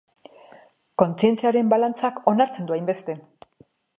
[1.01, 3.19] Kontzientziaren balantzak onartzen du hainbeste.